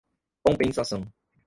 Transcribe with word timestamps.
compensação 0.43 1.07